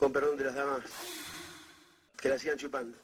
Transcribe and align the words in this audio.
con 0.00 0.12
perdón 0.12 0.38
de 0.38 0.44
las 0.44 0.54
damas, 0.54 0.80
que 2.20 2.28
la 2.30 2.38
sigan 2.38 2.56
chupando. 2.56 2.96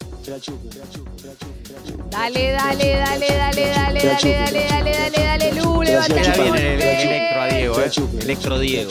Dale, 2.10 2.50
dale, 2.52 2.96
dale, 2.96 2.96
dale, 2.96 3.28
dale, 3.28 3.66
dale, 3.68 4.00
dale, 4.02 4.32
dale, 4.32 4.92
dale, 4.92 5.18
dale, 5.18 5.52
Lu, 5.54 5.82
levanta 5.82 6.36
golpe. 6.36 6.74
electro 6.74 7.40
a 7.42 7.46
Diego, 7.48 7.80
¿eh? 7.80 7.90
Electro 8.22 8.58
Diego. 8.58 8.90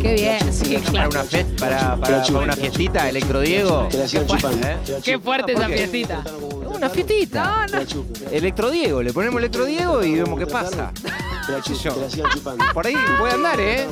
Qué 0.00 0.14
bien, 0.14 0.52
sí, 0.52 0.78
Para 0.92 1.08
una, 1.08 1.24
fe- 1.24 1.44
para, 1.58 1.96
para, 1.96 2.22
para 2.22 2.38
una 2.38 2.56
fiestita, 2.56 3.08
Electro 3.08 3.40
Diego. 3.40 3.88
Que 3.90 3.98
la 3.98 4.08
sigan 4.08 4.26
Qué 4.26 4.32
chupando. 4.34 4.58
fuerte, 4.58 4.92
¿eh? 4.92 5.00
Qué 5.04 5.18
fuerte 5.18 5.52
esa 5.52 5.68
fiestita. 5.68 6.24
Una 6.66 6.88
fiestita. 6.90 7.66
No, 7.70 8.30
Electro 8.30 8.70
Diego, 8.70 9.02
le 9.02 9.12
ponemos 9.12 9.38
Electro 9.40 9.66
Diego 9.66 10.02
y 10.02 10.14
vemos 10.14 10.38
qué 10.38 10.46
pasa. 10.46 10.90
La 11.48 11.60
yo. 11.60 12.28
chupando. 12.30 12.64
Por 12.72 12.86
ahí 12.86 12.94
puede 13.18 13.32
andar, 13.34 13.60
¿eh? 13.60 13.86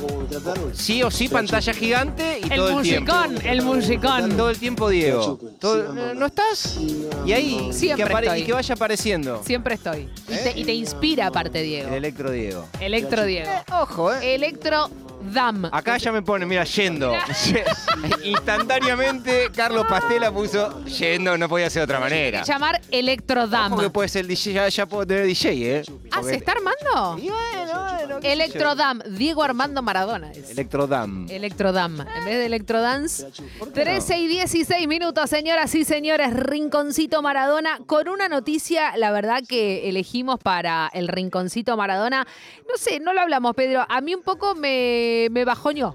Sí 0.75 1.03
o 1.03 1.11
sí, 1.11 1.29
pantalla 1.29 1.73
gigante 1.73 2.41
y 2.41 2.53
El 2.53 2.57
todo 2.59 2.81
el 2.81 2.83
tiempo. 2.83 3.13
el 3.45 3.63
musicón. 3.63 4.37
Todo 4.37 4.51
el 4.51 4.59
tiempo, 4.59 4.89
Diego. 4.89 5.39
Todo-. 5.59 6.15
¿No 6.15 6.27
estás? 6.27 6.79
Y 7.27 7.33
ahí, 7.33 7.71
Siempre 7.73 8.07
que 8.07 8.13
estoy. 8.27 8.41
y 8.41 8.45
que 8.45 8.53
vaya 8.53 8.75
apareciendo. 8.75 9.43
Siempre 9.45 9.75
estoy. 9.75 10.09
Y 10.29 10.37
te, 10.37 10.59
y 10.61 10.65
te 10.65 10.73
inspira 10.75 11.27
aparte, 11.27 11.61
El 11.61 11.65
Diego. 11.67 11.95
Electro 11.95 12.31
Diego. 12.31 12.67
Electro 12.81 13.25
Diego. 13.25 13.51
Eh, 13.51 13.63
ojo, 13.73 14.13
¿eh? 14.15 14.35
Electro 14.35 14.89
Dam. 15.21 15.69
Acá 15.73 15.97
ya 15.99 16.13
me 16.13 16.23
pone, 16.23 16.47
mira, 16.47 16.65
yendo. 16.65 17.13
Instantáneamente 18.25 19.51
Carlos 19.55 19.87
Pastela 19.89 20.33
puso 20.33 20.85
yendo, 20.85 21.37
no 21.37 21.49
podía 21.49 21.69
ser 21.71 21.81
de 21.81 21.85
otra 21.85 22.01
manera. 22.01 22.43
Llamar 22.43 22.81
Electro 22.91 23.47
Dam. 23.47 23.73
Porque 23.73 23.91
puede 23.91 24.09
ser 24.09 24.27
DJ, 24.27 24.53
ya, 24.53 24.69
ya 24.69 24.87
puedo 24.87 25.07
tener 25.07 25.27
DJ, 25.27 25.79
¿eh? 25.79 25.83
Ah, 26.11 26.23
¿se 26.23 26.37
está 26.37 26.53
armando? 26.53 27.19
Y 27.23 27.29
bueno, 27.29 27.85
bueno. 27.97 28.21
qué 28.21 28.29
sé 28.29 28.33
Electro 28.33 28.71
yo. 28.71 28.75
Dam. 28.75 29.01
Diego 29.11 29.43
Armando 29.43 29.83
Maradona 29.83 30.33
es. 30.33 30.51
Electrodam. 30.51 31.27
Electrodam. 31.29 32.01
En 32.01 32.25
vez 32.25 32.39
de 32.39 32.47
Electrodance. 32.47 33.27
13 33.73 34.19
y 34.19 34.27
16 34.27 34.89
minutos, 34.89 35.29
señoras 35.31 35.75
y 35.75 35.85
señores. 35.85 36.35
Rinconcito 36.35 37.23
Maradona. 37.23 37.79
Con 37.87 38.09
una 38.09 38.29
noticia, 38.29 38.97
la 38.97 39.13
verdad 39.13 39.43
que 39.47 39.89
elegimos 39.89 40.39
para 40.39 40.91
el 40.93 41.09
Rinconcito 41.09 41.77
Maradona. 41.77 42.27
No 42.69 42.77
sé, 42.77 43.01
no 43.01 43.13
lo 43.13 43.21
hablamos, 43.21 43.55
Pedro. 43.55 43.85
A 43.89 44.01
mí 44.01 44.15
un 44.15 44.23
poco 44.23 44.55
me, 44.55 45.10
me 45.31 45.45
bajoñó. 45.45 45.95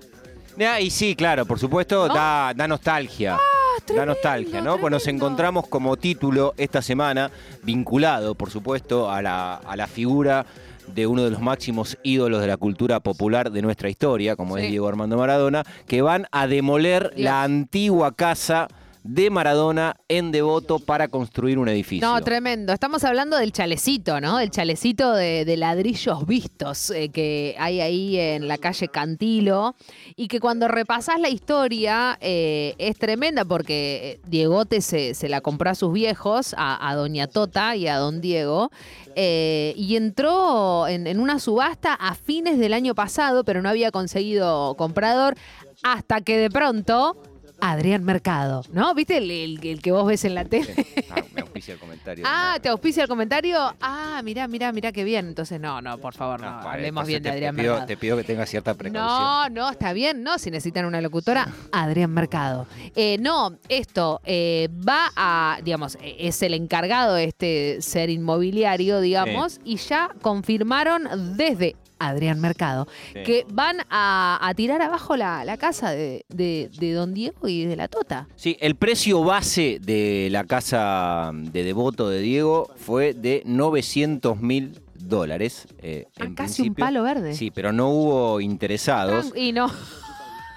Ya, 0.57 0.79
y 0.79 0.89
sí, 0.89 1.15
claro, 1.15 1.45
por 1.45 1.59
supuesto, 1.59 2.07
da, 2.07 2.53
da 2.55 2.67
nostalgia. 2.67 3.31
da 3.31 3.37
Ah, 3.37 3.81
tremendo, 3.85 4.13
nostalgia, 4.13 4.61
¿no? 4.61 4.77
Pues 4.77 4.89
nos 4.91 5.05
encontramos 5.07 5.67
como 5.67 5.97
título 5.97 6.53
esta 6.57 6.81
semana, 6.81 7.29
vinculado, 7.63 8.35
por 8.35 8.49
supuesto, 8.49 9.11
a 9.11 9.21
la, 9.21 9.55
a 9.55 9.75
la 9.75 9.85
figura 9.87 10.45
de 10.87 11.07
uno 11.07 11.23
de 11.23 11.31
los 11.31 11.41
máximos 11.41 11.97
ídolos 12.03 12.39
de 12.41 12.47
la 12.47 12.57
cultura 12.57 12.99
popular 13.01 13.51
de 13.51 13.61
nuestra 13.61 13.89
historia, 13.89 14.35
como 14.35 14.55
Sí. 14.55 14.63
es 14.63 14.69
Diego 14.69 14.87
Armando 14.87 15.17
Maradona, 15.17 15.63
que 15.87 16.01
van 16.01 16.27
a 16.31 16.47
demoler 16.47 17.11
Dios. 17.15 17.25
la 17.25 17.43
antigua 17.43 18.13
casa 18.15 18.67
de 19.05 19.29
Maradona 19.29 19.95
en 20.07 20.31
Devoto 20.31 20.79
para 20.79 21.07
construir 21.07 21.59
un 21.59 21.69
edificio. 21.69 22.07
No, 22.07 22.19
tremendo. 22.21 22.73
Estamos 22.73 23.03
hablando 23.03 23.37
del 23.37 23.51
chalecito, 23.51 24.19
¿no? 24.19 24.39
El 24.39 24.49
chalecito 24.49 25.13
de, 25.13 25.55
ladrillos 25.57 26.25
vistos 26.25 26.89
eh, 26.89 27.09
que 27.09 27.55
hay 27.59 27.81
ahí 27.81 28.17
en 28.17 28.47
la 28.47 28.57
calle 28.57 28.87
Cantilo 28.87 29.75
y 30.15 30.27
que 30.27 30.39
cuando 30.39 30.67
repasás 30.67 31.19
la 31.19 31.29
historia 31.29 32.17
eh, 32.19 32.73
es 32.79 32.97
tremenda 32.97 33.45
porque 33.45 34.19
eh, 34.23 34.27
Diegote 34.27 34.81
se, 34.81 35.13
se 35.13 35.29
la 35.29 35.39
compró 35.39 35.69
a 35.69 35.75
sus 35.75 35.93
viejos, 35.93 36.55
a, 36.57 36.95
Doña 36.95 37.27
Tota 37.27 37.75
y 37.75 37.87
a 37.87 37.97
Don 37.97 38.21
Diego, 38.21 38.71
y 39.15 39.95
entró 39.95 40.87
en, 40.87 41.05
en 41.05 41.19
una 41.19 41.39
subasta 41.39 41.93
a 41.93 42.15
fines 42.15 42.57
del 42.57 42.73
año 42.73 42.95
pasado, 42.95 43.43
pero 43.43 43.61
no 43.61 43.69
había 43.69 43.91
conseguido 43.91 44.73
comprador 44.75 45.35
hasta 45.83 46.21
que 46.21 46.37
de 46.37 46.49
pronto... 46.49 47.15
Adrián 47.71 48.03
Mercado, 48.03 48.63
¿no? 48.71 48.93
¿Viste 48.93 49.17
el, 49.17 49.31
el- 49.31 49.59
el 49.65 49.81
que 49.81 49.91
vos 49.91 50.05
ves 50.07 50.23
en 50.25 50.35
la 50.35 50.45
tele? 50.45 50.73
Ah, 51.09 51.21
me 51.33 51.41
auspicia 51.41 51.73
el 51.73 51.79
comentario. 51.79 52.23
Ah, 52.27 52.57
¿te 52.61 52.69
auspicia 52.69 53.03
el 53.03 53.09
comentario? 53.09 53.57
Ah, 53.81 54.21
mirá, 54.23 54.47
mirá, 54.47 54.71
mirá 54.71 54.91
qué 54.91 55.03
bien. 55.03 55.27
Entonces, 55.27 55.59
no, 55.59 55.81
no, 55.81 55.97
por 55.97 56.13
favor, 56.13 56.39
no, 56.39 56.49
No, 56.49 56.57
vale, 56.57 56.69
hablemos 56.69 57.07
bien 57.07 57.23
de 57.23 57.29
Adrián 57.31 57.55
te 57.55 57.61
pido, 57.61 57.73
Mercado. 57.73 57.87
te 57.87 57.97
pido 57.97 58.17
que 58.17 58.23
tengas 58.23 58.49
cierta 58.49 58.73
precaución. 58.75 59.05
No, 59.05 59.49
no, 59.49 59.69
está 59.71 59.93
bien, 59.93 60.21
no, 60.23 60.37
si 60.37 60.51
necesitan 60.51 60.85
una 60.85 61.01
locutora, 61.01 61.47
Adrián 61.71 62.11
Mercado. 62.11 62.67
Eh, 62.95 63.17
no, 63.19 63.57
esto 63.69 64.21
eh, 64.25 64.69
va 64.87 65.11
a, 65.15 65.59
digamos, 65.63 65.95
eh, 66.01 66.15
es 66.19 66.41
el 66.43 66.53
encargado 66.53 67.15
de 67.15 67.25
este 67.25 67.81
ser 67.81 68.09
inmobiliario, 68.09 68.99
digamos, 69.01 69.59
y 69.63 69.77
ya 69.77 70.09
confirmaron 70.21 71.35
desde 71.37 71.75
Adrián 71.99 72.39
Mercado 72.41 72.87
Sí. 73.13 73.23
que 73.23 73.45
van 73.49 73.77
a, 73.89 74.39
a 74.41 74.53
tirar 74.53 74.81
abajo 74.81 75.15
la, 75.17 75.45
la 75.45 75.57
casa 75.57 75.91
de, 75.91 76.25
de- 76.29 76.69
de 76.79 76.93
Don 76.93 77.13
Diego 77.13 77.47
y 77.47 77.65
de 77.65 77.75
la 77.75 77.87
Tota. 77.87 78.27
Sí, 78.35 78.57
el 78.59 78.75
precio 78.75 79.23
base 79.23 79.79
de 79.81 80.29
la 80.31 80.43
casa 80.43 81.31
de 81.33 81.63
devoto 81.63 82.09
de 82.09 82.19
Diego 82.19 82.69
fue 82.77 83.13
de 83.13 83.41
900 83.45 84.39
mil 84.41 84.79
dólares. 84.95 85.67
eh, 85.79 86.07
Ah, 86.19 86.25
en 86.25 86.35
casi 86.35 86.69
un 86.69 86.75
palo 86.75 87.03
verde. 87.03 87.33
Sí, 87.35 87.51
pero 87.51 87.71
no 87.71 87.89
hubo 87.89 88.41
interesados. 88.41 89.31
Y 89.35 89.51
no. 89.51 89.67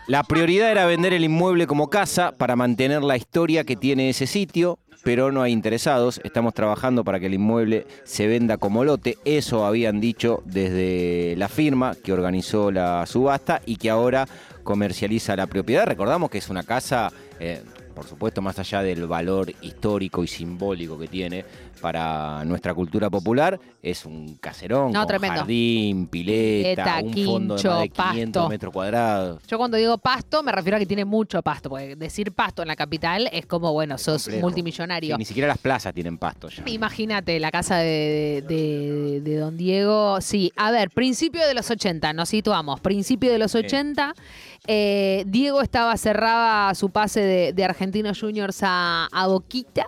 La 0.08 0.22
prioridad 0.22 0.70
era 0.70 0.86
vender 0.86 1.12
el 1.12 1.24
inmueble 1.24 1.66
como 1.66 1.90
casa 1.90 2.32
para 2.32 2.56
mantener 2.56 3.02
la 3.02 3.18
historia 3.18 3.64
que 3.64 3.76
tiene 3.76 4.08
ese 4.08 4.26
sitio, 4.26 4.78
pero 5.04 5.30
no 5.32 5.42
hay 5.42 5.52
interesados. 5.52 6.18
Estamos 6.24 6.54
trabajando 6.54 7.04
para 7.04 7.20
que 7.20 7.26
el 7.26 7.34
inmueble 7.34 7.86
se 8.04 8.26
venda 8.26 8.56
como 8.56 8.84
lote. 8.84 9.18
Eso 9.26 9.66
habían 9.66 10.00
dicho 10.00 10.42
desde 10.46 11.34
la 11.36 11.50
firma 11.50 11.94
que 11.94 12.14
organizó 12.14 12.70
la 12.70 13.04
subasta 13.04 13.60
y 13.66 13.76
que 13.76 13.90
ahora 13.90 14.26
comercializa 14.62 15.36
la 15.36 15.46
propiedad. 15.46 15.84
Recordamos 15.84 16.30
que 16.30 16.38
es 16.38 16.48
una 16.48 16.62
casa, 16.62 17.12
eh, 17.38 17.60
por 17.98 18.06
supuesto, 18.06 18.40
más 18.40 18.58
allá 18.58 18.82
del 18.82 19.06
valor 19.06 19.52
histórico 19.60 20.22
y 20.22 20.28
simbólico 20.28 20.98
que 20.98 21.08
tiene 21.08 21.44
para 21.80 22.44
nuestra 22.44 22.74
cultura 22.74 23.08
popular, 23.10 23.58
es 23.82 24.04
un 24.04 24.36
caserón 24.36 24.92
No, 24.92 25.00
con 25.00 25.08
tremendo. 25.08 25.38
jardín, 25.40 26.06
pileta, 26.08 26.98
Pileta, 26.98 27.00
un 27.18 27.24
fondo 27.24 27.56
de 27.56 27.62
más 27.68 27.80
de 27.82 27.88
500 27.90 28.40
pasto. 28.42 28.48
metros 28.48 28.72
cuadrados. 28.72 29.42
Yo 29.46 29.58
cuando 29.58 29.76
digo 29.76 29.98
pasto 29.98 30.42
me 30.42 30.50
refiero 30.52 30.76
a 30.76 30.80
que 30.80 30.86
tiene 30.86 31.04
mucho 31.04 31.40
pasto, 31.42 31.68
porque 31.70 31.94
decir 31.96 32.32
pasto 32.32 32.62
en 32.62 32.68
la 32.68 32.76
capital 32.76 33.28
es 33.32 33.46
como, 33.46 33.72
bueno, 33.72 33.96
sos 33.98 34.24
Complejo. 34.24 34.46
multimillonario. 34.46 35.14
Sí, 35.14 35.18
ni 35.18 35.24
siquiera 35.24 35.48
las 35.48 35.58
plazas 35.58 35.92
tienen 35.94 36.18
pasto 36.18 36.48
ya. 36.48 36.62
Imagínate 36.66 37.38
la 37.40 37.50
casa 37.50 37.76
de, 37.78 38.44
de- 38.48 39.20
de 39.22 39.36
Don 39.36 39.56
Diego. 39.56 40.20
Sí, 40.20 40.52
a 40.56 40.70
ver, 40.70 40.90
principio 40.90 41.46
de 41.46 41.54
los 41.54 41.70
80, 41.70 42.12
nos 42.12 42.28
situamos. 42.28 42.80
Principio 42.80 43.30
de 43.30 43.38
los 43.38 43.54
80, 43.54 44.14
eh, 44.66 45.24
Diego 45.26 45.60
estaba 45.62 45.96
cerraba 45.96 46.74
su 46.74 46.90
pase 46.90 47.20
de, 47.20 47.52
de 47.52 47.64
Argentinos 47.88 48.20
Juniors 48.20 48.58
a, 48.62 49.08
a 49.10 49.26
Boquita. 49.28 49.86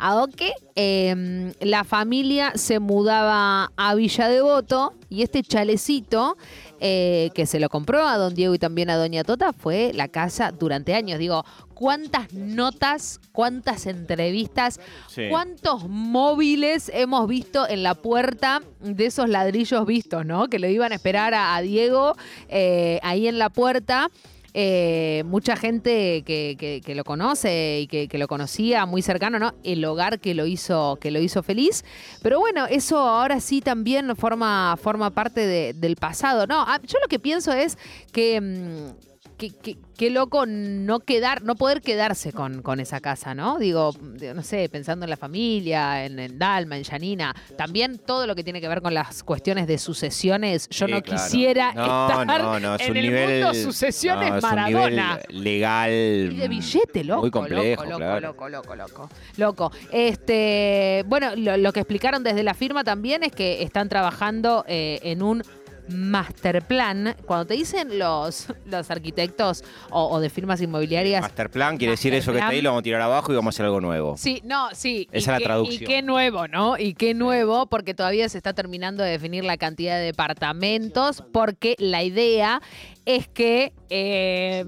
A 0.00 0.22
Oque, 0.22 0.52
eh, 0.76 1.52
la 1.60 1.82
familia 1.82 2.52
se 2.54 2.78
mudaba 2.78 3.72
a 3.76 3.94
Villa 3.96 4.28
Devoto 4.28 4.94
y 5.08 5.22
este 5.22 5.42
chalecito 5.42 6.36
eh, 6.78 7.30
que 7.34 7.46
se 7.46 7.58
lo 7.58 7.68
compró 7.68 8.06
a 8.06 8.16
don 8.16 8.32
Diego 8.32 8.54
y 8.54 8.58
también 8.60 8.90
a 8.90 8.96
doña 8.96 9.24
Tota 9.24 9.52
fue 9.52 9.90
la 9.94 10.06
casa 10.06 10.52
durante 10.52 10.94
años. 10.94 11.18
Digo, 11.18 11.44
¿cuántas 11.74 12.32
notas, 12.32 13.18
cuántas 13.32 13.86
entrevistas, 13.86 14.78
Sí. 15.08 15.24
cuántos 15.30 15.88
móviles 15.88 16.92
hemos 16.94 17.26
visto 17.26 17.68
en 17.68 17.82
la 17.82 17.94
puerta 17.94 18.62
de 18.80 19.06
esos 19.06 19.28
ladrillos 19.28 19.84
vistos, 19.84 20.24
¿no? 20.24 20.46
Que 20.48 20.60
le 20.60 20.70
iban 20.70 20.92
a 20.92 20.94
esperar 20.94 21.34
a, 21.34 21.56
a 21.56 21.60
Diego 21.62 22.14
eh, 22.48 23.00
ahí 23.02 23.26
en 23.26 23.38
la 23.40 23.48
puerta. 23.50 24.10
Eh, 24.54 25.22
mucha 25.26 25.56
gente 25.56 26.22
que, 26.24 26.56
que- 26.84 26.94
lo 26.94 27.04
conoce 27.04 27.80
y 27.80 27.86
que, 27.86 28.08
lo 28.18 28.26
conocía 28.28 28.86
muy 28.86 29.02
cercano, 29.02 29.38
¿no? 29.38 29.54
El 29.62 29.84
hogar 29.84 30.18
que 30.20 30.34
lo 30.34 30.46
hizo, 30.46 30.96
que 31.00 31.10
lo 31.10 31.20
hizo 31.20 31.42
feliz. 31.42 31.84
Pero 32.22 32.40
bueno, 32.40 32.66
eso 32.66 32.98
ahora 32.98 33.40
sí 33.40 33.60
también 33.60 34.16
forma, 34.16 34.76
forma 34.80 35.10
parte 35.10 35.46
de- 35.46 35.72
del 35.74 35.96
pasado. 35.96 36.46
No, 36.46 36.62
ah, 36.66 36.80
yo 36.82 36.98
lo 37.00 37.08
que 37.08 37.18
pienso 37.18 37.52
es 37.52 37.76
que. 38.12 38.40
mm, 38.40 39.08
que- 39.38 39.50
que- 39.50 39.78
Qué 39.98 40.10
loco 40.10 40.46
no 40.46 41.00
quedar, 41.00 41.42
no 41.42 41.56
poder 41.56 41.80
quedarse 41.82 42.32
con, 42.32 42.62
con 42.62 42.78
esa 42.78 43.00
casa, 43.00 43.34
¿no? 43.34 43.58
Digo, 43.58 43.90
no 44.32 44.42
sé, 44.44 44.68
pensando 44.68 45.04
en 45.04 45.10
la 45.10 45.16
familia, 45.16 46.04
en, 46.04 46.20
en 46.20 46.38
Dalma, 46.38 46.76
en 46.78 46.84
Janina, 46.84 47.34
también 47.56 47.98
todo 47.98 48.24
lo 48.28 48.36
que 48.36 48.44
tiene 48.44 48.60
que 48.60 48.68
ver 48.68 48.80
con 48.80 48.94
las 48.94 49.24
cuestiones 49.24 49.66
de 49.66 49.76
sucesiones. 49.76 50.68
Yo 50.68 50.86
Sí, 50.86 50.92
no 50.92 51.02
claro. 51.02 51.20
quisiera 51.24 51.72
No, 51.72 52.10
estar 52.20 52.26
no, 52.44 52.60
no, 52.60 52.74
es 52.76 52.82
en 52.82 52.90
un 52.92 52.96
el 52.96 53.06
nivel, 53.06 53.42
mundo 53.44 53.54
sucesiones 53.54 54.30
un 54.30 54.40
Maradona. 54.40 55.18
nivel 55.28 55.42
legal. 55.44 55.90
Y 55.90 56.36
de 56.36 56.46
billete, 56.48 57.02
loco. 57.02 57.20
Muy 57.22 57.30
complejo, 57.32 57.84
loco, 57.84 57.96
claro. 57.96 58.20
loco, 58.20 58.48
loco, 58.48 58.76
loco, 58.76 59.08
loco. 59.36 59.72
Este, 59.90 61.04
bueno, 61.08 61.34
lo, 61.34 61.56
lo 61.56 61.72
que 61.72 61.80
explicaron 61.80 62.22
desde 62.22 62.44
la 62.44 62.54
firma 62.54 62.84
también 62.84 63.24
es 63.24 63.32
que 63.32 63.64
están 63.64 63.88
trabajando 63.88 64.64
eh, 64.68 65.00
en 65.02 65.22
un 65.24 65.42
master 65.88 66.62
plan. 66.62 67.16
Cuando 67.26 67.46
te 67.46 67.54
dicen 67.54 67.98
los, 67.98 68.46
los 68.66 68.90
arquitectos 68.90 69.64
o, 69.90 70.08
o 70.08 70.20
de 70.20 70.30
firmas 70.30 70.60
inmobiliarias. 70.60 71.22
Master 71.22 71.50
plan 71.50 71.76
quiere 71.76 71.92
decir 71.92 72.14
eso 72.14 72.32
que 72.32 72.38
está 72.38 72.48
ahí, 72.48 72.60
lo 72.60 72.70
vamos 72.70 72.80
a 72.80 72.84
tirar 72.84 73.00
abajo 73.00 73.32
y 73.32 73.36
vamos 73.36 73.54
a 73.54 73.56
hacer 73.56 73.66
algo 73.66 73.80
nuevo. 73.80 74.16
Sí, 74.16 74.40
no, 74.44 74.68
sí. 74.72 75.08
Esa 75.12 75.36
es 75.36 75.40
la 75.40 75.44
traducción. 75.44 75.82
Y 75.82 75.86
qué 75.86 76.02
nuevo, 76.02 76.48
¿no? 76.48 76.78
Y 76.78 76.94
qué 76.94 77.14
nuevo, 77.14 77.66
porque 77.66 77.94
todavía 77.94 78.28
se 78.28 78.38
está 78.38 78.52
terminando 78.52 79.02
de 79.02 79.10
definir 79.10 79.44
la 79.44 79.56
cantidad 79.56 79.96
de 79.96 80.04
departamentos, 80.04 81.24
porque 81.32 81.74
la 81.78 82.02
idea 82.02 82.60
es 83.04 83.28
que 83.28 83.72
eh, 83.90 84.64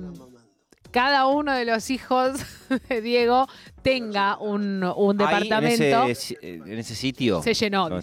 cada 0.90 1.26
uno 1.26 1.52
de 1.52 1.64
los 1.64 1.90
hijos 1.90 2.40
de 2.88 3.00
Diego 3.00 3.46
tenga 3.82 4.36
un, 4.38 4.80
departamento. 5.16 6.04
en, 6.04 6.10
ese, 6.10 6.36
en 6.42 6.78
ese 6.78 6.94
sitio. 6.94 7.42
Se 7.42 7.54
llenó. 7.54 7.88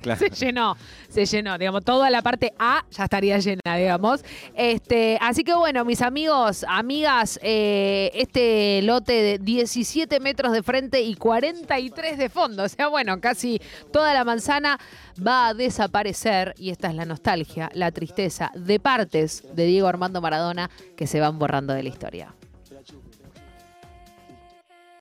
Claro. 0.00 0.20
Se 0.20 0.30
llenó, 0.30 0.76
se 1.08 1.26
llenó. 1.26 1.58
Digamos, 1.58 1.84
toda 1.84 2.08
la 2.10 2.22
parte 2.22 2.52
A 2.58 2.84
ya 2.90 3.04
estaría 3.04 3.38
llena, 3.38 3.76
digamos. 3.76 4.24
Este, 4.54 5.18
así 5.20 5.44
que 5.44 5.54
bueno, 5.54 5.84
mis 5.84 6.02
amigos, 6.02 6.64
amigas, 6.68 7.38
eh, 7.42 8.10
este 8.14 8.80
lote 8.82 9.12
de 9.12 9.38
17 9.38 10.20
metros 10.20 10.52
de 10.52 10.62
frente 10.62 11.00
y 11.02 11.14
43 11.14 12.18
de 12.18 12.28
fondo. 12.28 12.64
O 12.64 12.68
sea, 12.68 12.88
bueno, 12.88 13.20
casi 13.20 13.60
toda 13.92 14.14
la 14.14 14.24
manzana 14.24 14.78
va 15.24 15.48
a 15.48 15.54
desaparecer. 15.54 16.54
Y 16.56 16.70
esta 16.70 16.88
es 16.88 16.94
la 16.94 17.04
nostalgia, 17.04 17.70
la 17.74 17.90
tristeza 17.90 18.50
de 18.54 18.78
partes 18.78 19.44
de 19.52 19.66
Diego 19.66 19.88
Armando 19.88 20.20
Maradona 20.20 20.70
que 20.96 21.06
se 21.06 21.20
van 21.20 21.38
borrando 21.38 21.74
de 21.74 21.82
la 21.88 21.94
historia. 21.94 22.34